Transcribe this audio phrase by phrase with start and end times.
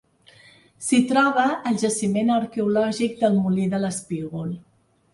[0.85, 1.43] S'hi troba
[1.73, 4.55] el jaciment arqueològic del Molí de l'Espígol.